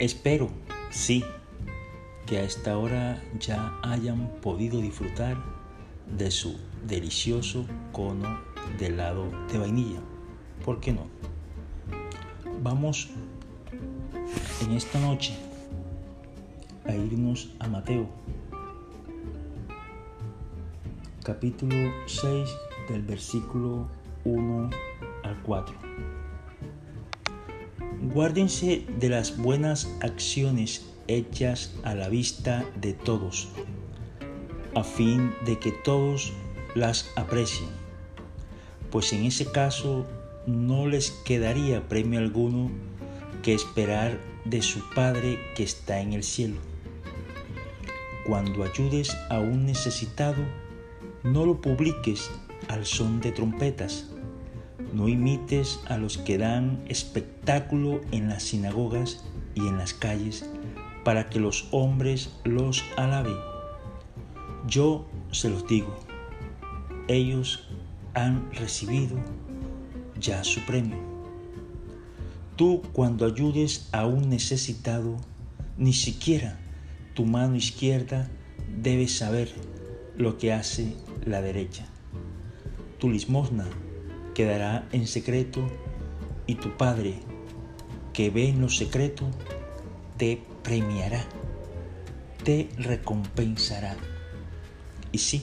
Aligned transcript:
Espero, 0.00 0.50
sí, 0.90 1.24
que 2.26 2.38
a 2.38 2.42
esta 2.42 2.76
hora 2.76 3.22
ya 3.38 3.78
hayan 3.82 4.28
podido 4.40 4.80
disfrutar 4.80 5.36
de 6.18 6.32
su 6.32 6.58
delicioso 6.84 7.64
cono 7.92 8.40
de 8.76 8.86
helado 8.86 9.30
de 9.52 9.58
vainilla. 9.58 10.00
¿Por 10.64 10.80
qué 10.80 10.92
no? 10.92 11.06
Vamos 12.60 13.10
en 14.62 14.72
esta 14.72 14.98
noche 14.98 15.36
a 16.86 16.92
irnos 16.92 17.54
a 17.60 17.68
Mateo, 17.68 18.08
capítulo 21.22 21.92
6 22.06 22.48
del 22.88 23.02
versículo 23.02 23.86
1 24.24 24.70
al 25.22 25.42
4. 25.44 26.13
Guárdense 28.12 28.84
de 29.00 29.08
las 29.08 29.38
buenas 29.38 29.88
acciones 30.02 30.84
hechas 31.08 31.74
a 31.84 31.94
la 31.94 32.10
vista 32.10 32.62
de 32.78 32.92
todos, 32.92 33.48
a 34.74 34.84
fin 34.84 35.32
de 35.46 35.58
que 35.58 35.72
todos 35.72 36.34
las 36.74 37.10
aprecien, 37.16 37.70
pues 38.90 39.14
en 39.14 39.24
ese 39.24 39.50
caso 39.50 40.06
no 40.46 40.86
les 40.86 41.12
quedaría 41.24 41.88
premio 41.88 42.20
alguno 42.20 42.70
que 43.42 43.54
esperar 43.54 44.20
de 44.44 44.60
su 44.60 44.80
Padre 44.94 45.38
que 45.56 45.62
está 45.62 46.00
en 46.00 46.12
el 46.12 46.24
cielo. 46.24 46.56
Cuando 48.26 48.64
ayudes 48.64 49.16
a 49.30 49.38
un 49.38 49.64
necesitado, 49.64 50.44
no 51.22 51.46
lo 51.46 51.58
publiques 51.58 52.30
al 52.68 52.84
son 52.84 53.22
de 53.22 53.32
trompetas. 53.32 54.13
No 54.94 55.08
imites 55.08 55.80
a 55.88 55.98
los 55.98 56.18
que 56.18 56.38
dan 56.38 56.84
espectáculo 56.88 58.00
en 58.12 58.28
las 58.28 58.44
sinagogas 58.44 59.24
y 59.56 59.66
en 59.66 59.76
las 59.76 59.92
calles 59.92 60.48
para 61.04 61.28
que 61.28 61.40
los 61.40 61.66
hombres 61.72 62.30
los 62.44 62.84
alaben. 62.96 63.34
Yo 64.68 65.04
se 65.32 65.50
los 65.50 65.66
digo, 65.66 65.98
ellos 67.08 67.68
han 68.14 68.52
recibido 68.52 69.16
ya 70.20 70.44
su 70.44 70.60
premio. 70.60 70.98
Tú 72.54 72.80
cuando 72.92 73.26
ayudes 73.26 73.88
a 73.90 74.06
un 74.06 74.28
necesitado, 74.28 75.16
ni 75.76 75.92
siquiera 75.92 76.60
tu 77.14 77.24
mano 77.24 77.56
izquierda 77.56 78.30
debe 78.80 79.08
saber 79.08 79.52
lo 80.16 80.38
que 80.38 80.52
hace 80.52 80.94
la 81.26 81.42
derecha. 81.42 81.84
Tu 83.00 83.10
limosna 83.10 83.66
quedará 84.34 84.86
en 84.92 85.06
secreto 85.06 85.66
y 86.46 86.56
tu 86.56 86.76
Padre, 86.76 87.14
que 88.12 88.30
ve 88.30 88.48
en 88.48 88.60
lo 88.60 88.68
secreto, 88.68 89.24
te 90.16 90.42
premiará, 90.62 91.24
te 92.42 92.68
recompensará. 92.76 93.96
Y 95.12 95.18
sí, 95.18 95.42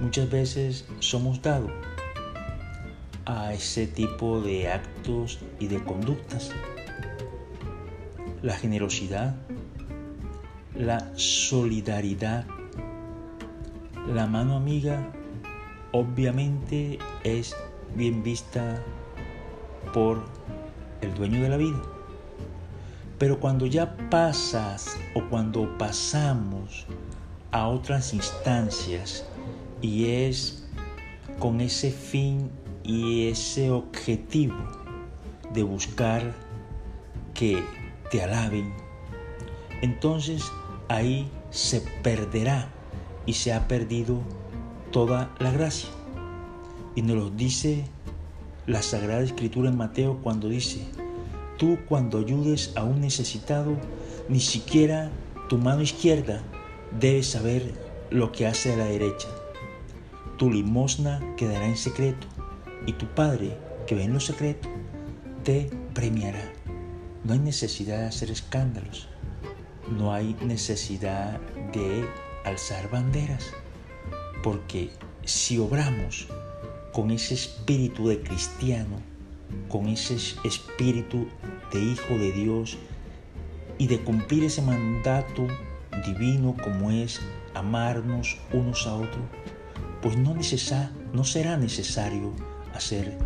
muchas 0.00 0.28
veces 0.28 0.86
somos 0.98 1.40
dados 1.40 1.70
a 3.24 3.54
ese 3.54 3.86
tipo 3.86 4.40
de 4.40 4.68
actos 4.68 5.38
y 5.60 5.68
de 5.68 5.82
conductas. 5.84 6.50
La 8.42 8.56
generosidad, 8.56 9.36
la 10.74 11.12
solidaridad, 11.16 12.46
la 14.08 14.26
mano 14.26 14.56
amiga 14.56 15.12
obviamente 15.92 16.98
es 17.24 17.54
bien 17.94 18.22
vista 18.22 18.82
por 19.92 20.24
el 21.00 21.14
dueño 21.14 21.42
de 21.42 21.48
la 21.48 21.56
vida. 21.56 21.80
Pero 23.18 23.38
cuando 23.38 23.66
ya 23.66 23.96
pasas 24.08 24.96
o 25.14 25.28
cuando 25.28 25.76
pasamos 25.76 26.86
a 27.50 27.68
otras 27.68 28.14
instancias 28.14 29.26
y 29.82 30.06
es 30.06 30.66
con 31.38 31.60
ese 31.60 31.90
fin 31.90 32.50
y 32.82 33.28
ese 33.28 33.70
objetivo 33.70 34.56
de 35.52 35.62
buscar 35.62 36.34
que 37.34 37.62
te 38.10 38.22
alaben, 38.22 38.72
entonces 39.82 40.50
ahí 40.88 41.30
se 41.50 41.80
perderá 42.02 42.68
y 43.26 43.34
se 43.34 43.52
ha 43.52 43.68
perdido 43.68 44.22
toda 44.90 45.34
la 45.38 45.50
gracia. 45.50 45.88
Y 46.94 47.02
nos 47.02 47.16
lo 47.16 47.30
dice 47.30 47.84
la 48.66 48.82
Sagrada 48.82 49.22
Escritura 49.22 49.68
en 49.68 49.76
Mateo 49.76 50.20
cuando 50.22 50.48
dice, 50.48 50.86
tú 51.58 51.78
cuando 51.88 52.18
ayudes 52.18 52.72
a 52.76 52.84
un 52.84 53.00
necesitado, 53.00 53.76
ni 54.28 54.40
siquiera 54.40 55.10
tu 55.48 55.58
mano 55.58 55.82
izquierda 55.82 56.42
debe 56.98 57.22
saber 57.22 57.74
lo 58.10 58.32
que 58.32 58.46
hace 58.46 58.72
a 58.72 58.76
la 58.76 58.84
derecha. 58.84 59.28
Tu 60.36 60.50
limosna 60.50 61.20
quedará 61.36 61.66
en 61.66 61.76
secreto 61.76 62.26
y 62.86 62.92
tu 62.94 63.06
Padre, 63.06 63.56
que 63.86 63.94
ve 63.94 64.04
en 64.04 64.14
lo 64.14 64.20
secreto, 64.20 64.68
te 65.44 65.70
premiará. 65.94 66.42
No 67.24 67.34
hay 67.34 67.38
necesidad 67.38 67.98
de 67.98 68.06
hacer 68.06 68.30
escándalos, 68.30 69.08
no 69.98 70.12
hay 70.12 70.34
necesidad 70.42 71.40
de 71.72 72.08
alzar 72.44 72.90
banderas, 72.90 73.52
porque 74.42 74.90
si 75.24 75.58
obramos 75.58 76.26
con 76.92 77.10
ese 77.10 77.34
espíritu 77.34 78.08
de 78.08 78.20
cristiano, 78.20 79.00
con 79.68 79.86
ese 79.86 80.16
espíritu 80.44 81.28
de 81.72 81.82
hijo 81.82 82.14
de 82.18 82.32
Dios 82.32 82.78
y 83.78 83.86
de 83.86 84.00
cumplir 84.00 84.44
ese 84.44 84.62
mandato 84.62 85.46
divino 86.06 86.56
como 86.62 86.90
es 86.90 87.20
amarnos 87.54 88.38
unos 88.52 88.86
a 88.86 88.94
otros, 88.94 89.24
pues 90.02 90.16
no, 90.16 90.34
será 91.24 91.56
necesario 91.56 92.32
hacer 92.74 93.16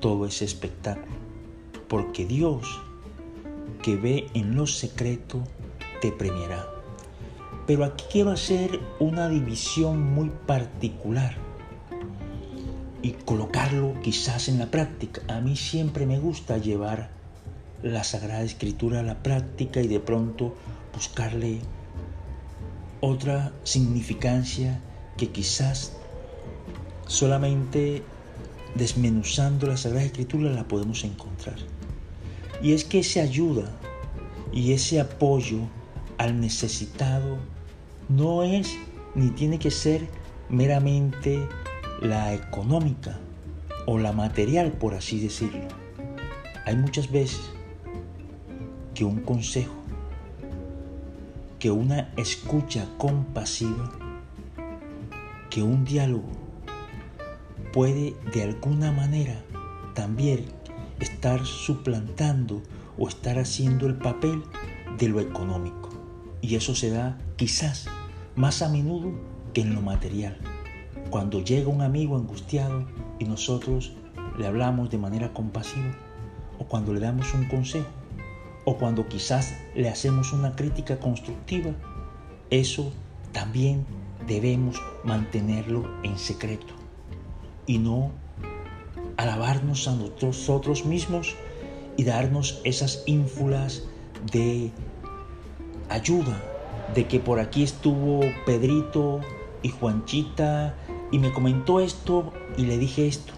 todo 0.00 0.26
ese 0.26 0.44
espectáculo, 0.44 1.16
porque 1.88 2.26
Dios 2.26 2.80
que 3.82 3.96
ve 3.96 4.26
en 4.34 4.54
lo 4.54 4.66
secreto 4.66 5.42
te 6.00 6.12
premiará. 6.12 6.79
Pero 7.70 7.84
aquí 7.84 8.04
quiero 8.10 8.32
hacer 8.32 8.80
una 8.98 9.28
división 9.28 10.02
muy 10.02 10.28
particular 10.44 11.36
y 13.00 13.12
colocarlo 13.12 13.94
quizás 14.02 14.48
en 14.48 14.58
la 14.58 14.72
práctica. 14.72 15.22
A 15.28 15.40
mí 15.40 15.54
siempre 15.54 16.04
me 16.04 16.18
gusta 16.18 16.58
llevar 16.58 17.10
la 17.84 18.02
Sagrada 18.02 18.42
Escritura 18.42 18.98
a 18.98 19.02
la 19.04 19.22
práctica 19.22 19.80
y 19.80 19.86
de 19.86 20.00
pronto 20.00 20.52
buscarle 20.92 21.60
otra 23.00 23.52
significancia 23.62 24.80
que 25.16 25.28
quizás 25.28 25.92
solamente 27.06 28.02
desmenuzando 28.74 29.68
la 29.68 29.76
Sagrada 29.76 30.06
Escritura 30.06 30.50
la 30.50 30.66
podemos 30.66 31.04
encontrar. 31.04 31.58
Y 32.60 32.72
es 32.72 32.84
que 32.84 32.98
esa 32.98 33.20
ayuda 33.20 33.70
y 34.52 34.72
ese 34.72 34.98
apoyo 34.98 35.60
al 36.18 36.40
necesitado 36.40 37.38
no 38.10 38.42
es 38.42 38.76
ni 39.14 39.30
tiene 39.30 39.60
que 39.60 39.70
ser 39.70 40.08
meramente 40.48 41.46
la 42.00 42.34
económica 42.34 43.20
o 43.86 43.98
la 43.98 44.12
material, 44.12 44.72
por 44.72 44.94
así 44.94 45.20
decirlo. 45.20 45.68
Hay 46.66 46.76
muchas 46.76 47.10
veces 47.10 47.40
que 48.94 49.04
un 49.04 49.20
consejo, 49.20 49.74
que 51.60 51.70
una 51.70 52.12
escucha 52.16 52.88
compasiva, 52.98 53.92
que 55.48 55.62
un 55.62 55.84
diálogo 55.84 56.30
puede 57.72 58.16
de 58.34 58.42
alguna 58.42 58.90
manera 58.90 59.40
también 59.94 60.46
estar 60.98 61.46
suplantando 61.46 62.60
o 62.98 63.08
estar 63.08 63.38
haciendo 63.38 63.86
el 63.86 63.94
papel 63.94 64.42
de 64.98 65.08
lo 65.08 65.20
económico. 65.20 65.90
Y 66.40 66.56
eso 66.56 66.74
se 66.74 66.90
da 66.90 67.16
quizás 67.36 67.86
más 68.40 68.62
a 68.62 68.70
menudo 68.70 69.12
que 69.52 69.60
en 69.60 69.74
lo 69.74 69.82
material. 69.82 70.38
Cuando 71.10 71.44
llega 71.44 71.68
un 71.68 71.82
amigo 71.82 72.16
angustiado 72.16 72.86
y 73.18 73.26
nosotros 73.26 73.92
le 74.38 74.46
hablamos 74.46 74.88
de 74.88 74.96
manera 74.96 75.34
compasiva, 75.34 75.94
o 76.58 76.64
cuando 76.64 76.94
le 76.94 77.00
damos 77.00 77.34
un 77.34 77.44
consejo, 77.48 77.90
o 78.64 78.78
cuando 78.78 79.06
quizás 79.08 79.54
le 79.74 79.90
hacemos 79.90 80.32
una 80.32 80.56
crítica 80.56 80.98
constructiva, 80.98 81.72
eso 82.48 82.90
también 83.32 83.84
debemos 84.26 84.80
mantenerlo 85.04 85.84
en 86.02 86.18
secreto 86.18 86.72
y 87.66 87.76
no 87.76 88.10
alabarnos 89.18 89.86
a 89.86 89.94
nosotros 89.94 90.86
mismos 90.86 91.34
y 91.98 92.04
darnos 92.04 92.62
esas 92.64 93.02
ínfulas 93.04 93.82
de 94.32 94.70
ayuda, 95.90 96.49
de 96.94 97.06
que 97.06 97.20
por 97.20 97.38
aquí 97.38 97.62
estuvo 97.62 98.20
Pedrito 98.46 99.20
y 99.62 99.68
Juanchita 99.68 100.74
y 101.10 101.18
me 101.18 101.32
comentó 101.32 101.80
esto 101.80 102.32
y 102.56 102.66
le 102.66 102.78
dije 102.78 103.06
esto. 103.06 103.32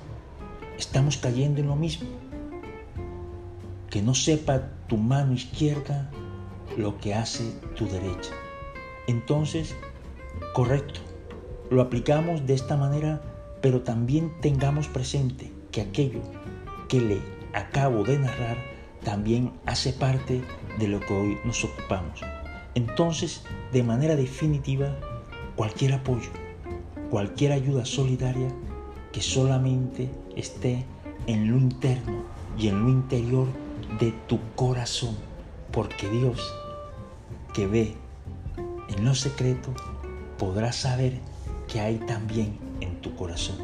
Estamos 0.78 1.16
cayendo 1.16 1.60
en 1.60 1.68
lo 1.68 1.76
mismo. 1.76 2.08
que 3.90 4.00
no 4.00 4.14
sepa 4.14 4.70
tu 4.88 4.96
mano 4.96 5.34
izquierda 5.34 6.10
lo 6.78 6.96
que 6.98 7.12
hace 7.12 7.52
tu 7.76 7.86
derecha. 7.86 8.32
Entonces, 9.06 9.76
correcto, 10.54 11.00
lo 11.70 11.82
aplicamos 11.82 12.46
de 12.46 12.54
esta 12.54 12.76
manera, 12.76 13.20
pero 13.60 13.82
también 13.82 14.32
tengamos 14.40 14.88
presente 14.88 15.52
que 15.70 15.82
aquello 15.82 16.22
que 16.88 17.00
le 17.02 17.20
acabo 17.52 18.02
de 18.02 18.18
narrar 18.18 18.56
también 19.04 19.52
hace 19.66 19.92
parte 19.92 20.42
de 20.78 20.88
lo 20.88 21.00
que 21.00 21.12
hoy 21.12 21.38
nos 21.44 21.62
ocupamos. 21.64 22.20
Entonces, 22.74 23.42
de 23.72 23.82
manera 23.82 24.16
definitiva, 24.16 24.96
cualquier 25.56 25.94
apoyo, 25.94 26.30
cualquier 27.10 27.52
ayuda 27.52 27.84
solidaria 27.84 28.48
que 29.12 29.20
solamente 29.20 30.10
esté 30.36 30.84
en 31.26 31.50
lo 31.50 31.58
interno 31.58 32.24
y 32.58 32.68
en 32.68 32.82
lo 32.82 32.88
interior 32.88 33.48
de 34.00 34.12
tu 34.26 34.38
corazón, 34.56 35.16
porque 35.70 36.08
Dios 36.08 36.40
que 37.52 37.66
ve 37.66 37.94
en 38.96 39.04
lo 39.04 39.14
secreto 39.14 39.74
podrá 40.38 40.72
saber 40.72 41.18
que 41.68 41.80
hay 41.80 41.96
también 41.98 42.58
en 42.80 43.00
tu 43.00 43.14
corazón. 43.14 43.56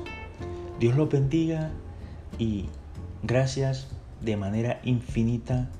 Dios 0.78 0.96
los 0.96 1.08
bendiga 1.08 1.70
y 2.38 2.66
gracias 3.22 3.88
de 4.20 4.37
manera 4.37 4.81
infinita 4.84 5.70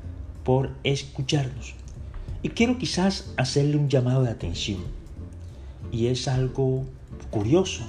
por 0.45 0.73
escucharnos. 0.85 1.75
Y 2.43 2.51
quiero 2.51 2.79
quizás 2.79 3.33
hacerle 3.37 3.77
un 3.77 3.89
llamado 3.89 4.23
de 4.23 4.31
atención. 4.31 4.79
Y 5.91 6.07
es 6.07 6.29
algo 6.29 6.85
curioso, 7.31 7.83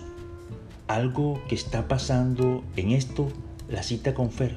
algo 0.88 1.40
que 1.48 1.56
está 1.56 1.88
pasando 1.88 2.64
en 2.76 2.92
esto, 2.92 3.28
la 3.70 3.84
cita 3.84 4.14
con 4.14 4.32
Fer. 4.32 4.56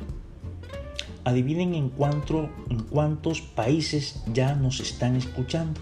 Adivinen 1.25 1.75
en, 1.75 1.91
cuánto, 1.91 2.49
en 2.71 2.81
cuántos 2.85 3.43
países 3.43 4.23
ya 4.33 4.55
nos 4.55 4.81
están 4.81 5.15
escuchando. 5.17 5.81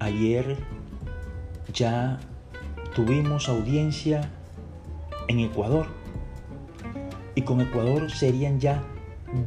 Ayer 0.00 0.58
ya 1.72 2.18
tuvimos 2.96 3.48
audiencia 3.48 4.28
en 5.28 5.38
Ecuador. 5.38 5.86
Y 7.36 7.42
con 7.42 7.60
Ecuador 7.60 8.10
serían 8.10 8.58
ya 8.58 8.82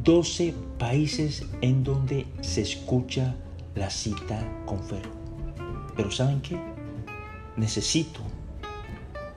12 0.04 0.54
países 0.78 1.44
en 1.60 1.84
donde 1.84 2.26
se 2.40 2.62
escucha 2.62 3.34
la 3.78 3.90
cita 3.90 4.40
con 4.66 4.82
Fer. 4.82 5.08
Pero 5.96 6.10
¿saben 6.10 6.40
qué? 6.40 6.60
Necesito 7.56 8.20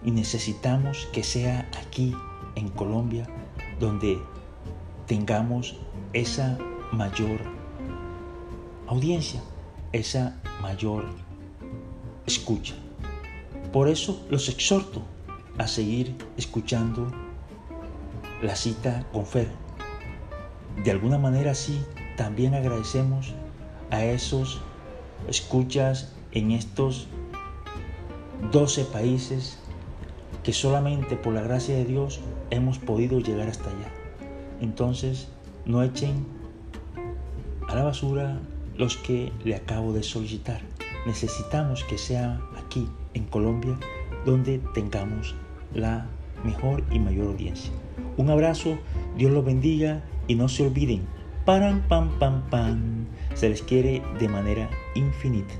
y 0.04 0.12
necesitamos 0.12 1.08
que 1.14 1.24
sea 1.24 1.70
aquí 1.80 2.16
en 2.56 2.70
Colombia 2.70 3.28
donde 3.80 4.20
tengamos 5.06 5.76
esa 6.14 6.58
mayor 6.92 7.40
audiencia, 8.88 9.42
esa 9.92 10.42
mayor 10.62 11.06
escucha. 12.26 12.74
Por 13.72 13.88
eso 13.88 14.26
los 14.30 14.50
exhorto 14.50 15.02
a 15.58 15.68
seguir 15.68 16.16
escuchando 16.36 17.12
la 18.42 18.56
cita 18.56 19.06
con 19.14 19.26
Fer. 19.26 19.50
De 20.84 20.92
alguna 20.92 21.18
manera 21.18 21.54
sí, 21.54 21.80
también 22.18 22.54
agradecemos 22.54 23.34
a 23.92 24.06
esos 24.06 24.62
escuchas 25.28 26.14
en 26.32 26.52
estos 26.52 27.08
12 28.52 28.86
países 28.86 29.60
que 30.44 30.54
solamente 30.54 31.16
por 31.16 31.34
la 31.34 31.42
gracia 31.42 31.76
de 31.76 31.86
Dios 31.86 32.20
hemos 32.50 32.80
podido 32.80 33.20
llegar 33.20 33.48
hasta 33.48 33.70
allá. 33.70 33.92
Entonces, 34.60 35.28
no 35.66 35.84
echen 35.84 36.26
a 37.68 37.76
la 37.76 37.84
basura 37.84 38.40
los 38.78 38.98
que 38.98 39.32
le 39.44 39.56
acabo 39.56 39.94
de 39.94 40.04
solicitar. 40.04 40.62
Necesitamos 41.06 41.84
que 41.84 41.98
sea 41.98 42.42
aquí, 42.58 42.88
en 43.14 43.26
Colombia, 43.26 43.78
donde 44.26 44.60
tengamos 44.74 45.36
la 45.74 46.08
mejor 46.44 46.84
y 46.92 47.00
mayor 47.00 47.28
audiencia. 47.28 47.72
Un 48.18 48.30
abrazo, 48.30 48.78
Dios 49.18 49.32
los 49.32 49.46
bendiga 49.46 50.04
y 50.28 50.36
no 50.36 50.48
se 50.48 50.66
olviden, 50.66 51.06
paran, 51.46 51.82
pam, 51.88 52.10
pam, 52.20 52.42
pam, 52.50 53.08
se 53.34 53.50
les 53.50 53.62
quiere 53.62 54.02
de 54.20 54.28
manera 54.28 54.70
infinita. 54.96 55.54